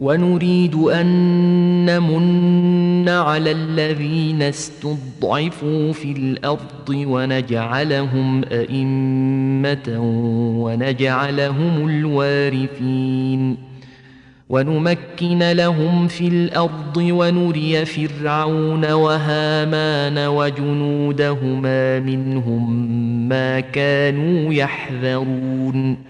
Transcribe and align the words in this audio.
ونريد 0.00 0.74
أن 0.74 1.06
نمن 1.86 3.08
على 3.08 3.50
الذين 3.50 4.42
استضعفوا 4.42 5.92
في 5.92 6.12
الأرض 6.12 6.88
ونجعلهم 6.88 8.44
أئمة 8.44 9.98
ونجعلهم 10.64 11.88
الوارثين. 11.88 13.56
ونمكن 14.48 15.38
لهم 15.52 16.08
في 16.08 16.28
الأرض 16.28 16.96
ونري 16.96 17.84
فرعون 17.84 18.92
وهامان 18.92 20.18
وجنودهما 20.18 22.00
منهم 22.00 22.88
ما 23.28 23.60
كانوا 23.60 24.54
يحذرون. 24.54 26.09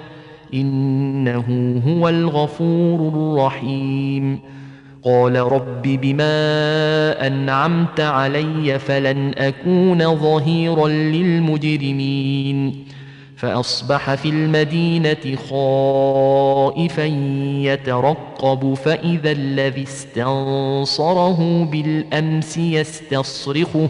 إنه 0.53 1.81
هو 1.87 2.09
الغفور 2.09 3.09
الرحيم. 3.09 4.39
قال 5.03 5.35
رب 5.35 5.81
بما 5.81 7.27
أنعمت 7.27 7.99
علي 7.99 8.79
فلن 8.79 9.33
أكون 9.37 10.15
ظهيرا 10.15 10.87
للمجرمين. 10.87 12.85
فأصبح 13.41 14.15
في 14.15 14.29
المدينة 14.29 15.35
خائفا 15.49 17.05
يترقب 17.71 18.73
فإذا 18.73 19.31
الذي 19.31 19.83
استنصره 19.83 21.63
بالأمس 21.71 22.57
يستصرخه 22.57 23.89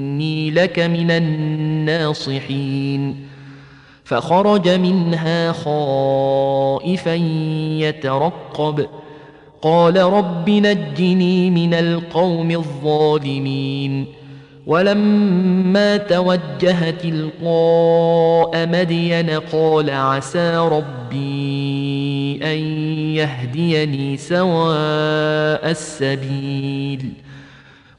إني 0.21 0.51
لك 0.51 0.79
من 0.79 1.11
الناصحين. 1.11 3.15
فخرج 4.03 4.69
منها 4.69 5.51
خائفا 5.51 7.13
يترقب. 7.79 8.87
قال 9.61 9.97
رب 9.97 10.49
نجني 10.49 11.49
من 11.49 11.73
القوم 11.73 12.51
الظالمين. 12.51 14.05
ولما 14.67 15.97
توجه 15.97 16.89
تلقاء 16.89 18.67
مدين 18.67 19.29
قال 19.29 19.89
عسى 19.89 20.57
ربي 20.57 22.39
أن 22.43 22.57
يهديني 23.15 24.17
سواء 24.17 25.71
السبيل. 25.71 27.09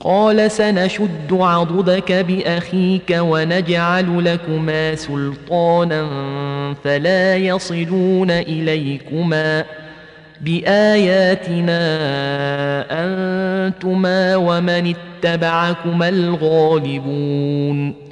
قال 0.00 0.50
سنشد 0.50 1.32
عضدك 1.32 2.12
بأخيك 2.12 3.16
ونجعل 3.20 4.24
لكما 4.24 4.94
سلطانا 4.94 6.04
فلا 6.84 7.36
يصلون 7.36 8.30
إليكما 8.30 9.64
بآياتنا 10.40 11.80
أنتما 12.90 14.36
ومن 14.36 14.94
اتبعكما 14.94 16.08
الغالبون 16.08 18.05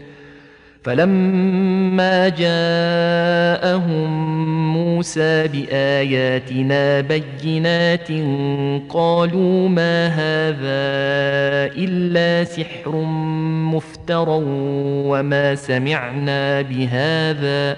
فلما 0.84 2.28
جاءهم 2.28 4.08
موسى 4.72 5.48
بآياتنا 5.48 7.00
بينات 7.00 8.08
قالوا 8.88 9.68
ما 9.68 10.06
هذا 10.06 10.84
إلا 11.76 12.44
سحر 12.44 12.90
مفترى 13.72 14.42
وما 15.08 15.54
سمعنا 15.54 16.62
بهذا 16.62 17.76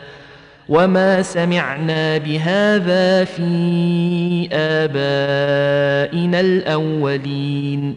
وما 0.68 1.22
سمعنا 1.22 2.18
بهذا 2.18 3.24
في 3.24 4.48
آبائنا 4.52 6.40
الأولين 6.40 7.96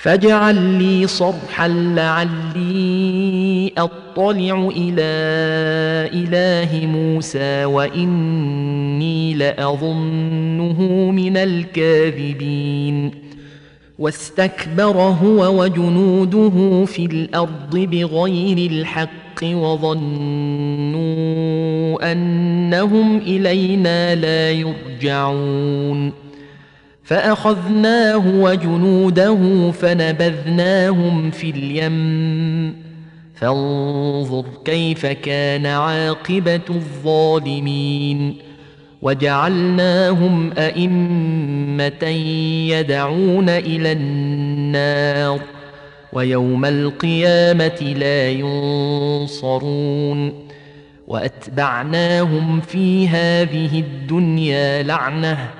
فاجعل 0.00 0.54
لي 0.54 1.06
صرحا 1.06 1.68
لعلي 1.68 3.72
أطلع 3.78 4.70
إلى 4.76 5.02
إله 6.12 6.86
موسى 6.86 7.64
وإني 7.64 9.34
لأظنه 9.34 10.82
من 11.10 11.36
الكاذبين. 11.36 13.10
واستكبر 13.98 14.96
هو 14.96 15.62
وجنوده 15.62 16.84
في 16.84 17.06
الأرض 17.06 17.76
بغير 17.76 18.70
الحق 18.70 19.44
وظنوا 19.44 20.00
أنهم 22.12 23.18
إلينا 23.18 24.14
لا 24.14 24.50
يرجعون. 24.50 26.29
فأخذناه 27.10 28.22
وجنوده 28.26 29.70
فنبذناهم 29.70 31.30
في 31.30 31.50
اليم. 31.50 32.74
فانظر 33.34 34.44
كيف 34.64 35.06
كان 35.06 35.66
عاقبة 35.66 36.60
الظالمين. 36.70 38.36
وجعلناهم 39.02 40.52
أئمة 40.58 42.04
يدعون 42.68 43.48
إلى 43.48 43.92
النار. 43.92 45.40
ويوم 46.12 46.64
القيامة 46.64 47.94
لا 47.96 48.30
ينصرون. 48.30 50.32
وأتبعناهم 51.08 52.60
في 52.60 53.08
هذه 53.08 53.80
الدنيا 53.80 54.82
لعنة. 54.82 55.59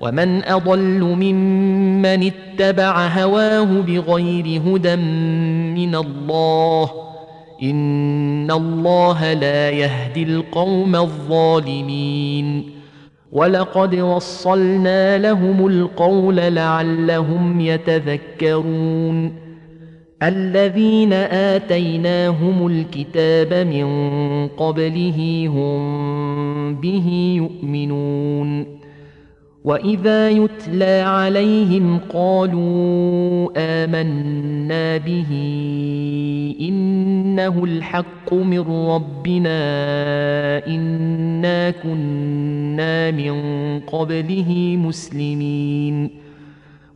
ومن 0.00 0.44
أضل 0.44 1.00
ممن 1.00 2.30
اتبع 2.32 3.06
هواه 3.06 3.64
بغير 3.64 4.62
هدى 4.66 4.96
من 5.76 5.94
الله 5.94 6.90
إن 7.62 8.50
الله 8.50 9.32
لا 9.32 9.70
يهدي 9.70 10.22
القوم 10.22 10.96
الظالمين 10.96 12.64
ولقد 13.32 13.94
وصلنا 13.94 15.18
لهم 15.18 15.66
القول 15.66 16.36
لعلهم 16.36 17.60
يتذكرون 17.60 19.32
الذين 20.22 21.12
آتيناهم 21.12 22.66
الكتاب 22.66 23.66
من 23.66 23.86
قبله 24.48 25.48
هم 25.54 26.74
به 26.74 27.34
يؤمنون 27.36 28.77
واذا 29.64 30.30
يتلى 30.30 31.00
عليهم 31.06 31.98
قالوا 32.08 33.50
امنا 33.56 34.96
به 34.96 35.30
انه 36.60 37.64
الحق 37.64 38.34
من 38.34 38.60
ربنا 38.60 39.58
انا 40.66 41.70
كنا 41.70 43.10
من 43.10 43.34
قبله 43.80 44.76
مسلمين 44.78 46.27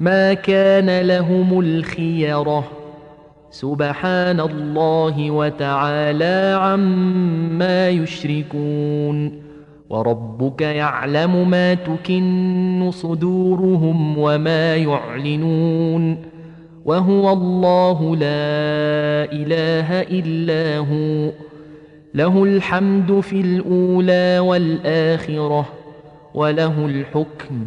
ما 0.00 0.34
كان 0.34 1.00
لهم 1.00 1.60
الخيرة. 1.60 2.64
سبحان 3.50 4.40
الله 4.40 5.30
وتعالى 5.30 6.58
عما 6.60 7.88
يشركون. 7.88 9.42
وربك 9.90 10.60
يعلم 10.60 11.50
ما 11.50 11.74
تكن 11.74 12.90
صدورهم 12.92 14.18
وما 14.18 14.76
يعلنون. 14.76 16.18
وهو 16.84 17.32
الله 17.32 18.16
لا 18.16 19.32
إله 19.32 20.00
إلا 20.00 20.78
هو. 20.78 21.32
له 22.14 22.44
الحمد 22.44 23.20
في 23.20 23.40
الأولى 23.40 24.38
والآخرة. 24.38 25.66
وله 26.34 26.86
الحكم. 26.86 27.66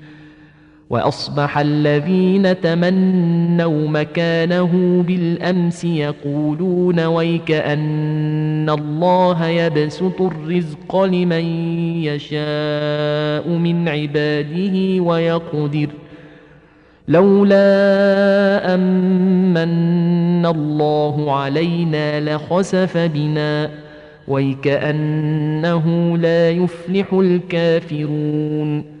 وأصبح 0.91 1.57
الذين 1.57 2.61
تمنوا 2.61 3.87
مكانه 3.87 5.03
بالأمس 5.07 5.85
يقولون 5.85 6.99
ويك 6.99 7.51
ان 7.51 8.69
الله 8.69 9.47
يبسط 9.47 10.21
الرزق 10.21 11.03
لمن 11.03 11.45
يشاء 12.03 13.49
من 13.49 13.87
عباده 13.87 15.03
ويقدر. 15.03 15.89
لولا 17.07 18.73
امن 18.75 20.45
الله 20.45 21.35
علينا 21.35 22.35
لخسف 22.35 22.97
بنا 22.97 23.69
ويكأنه 24.27 26.17
لا 26.17 26.49
يفلح 26.49 27.13
الكافرون. 27.13 29.00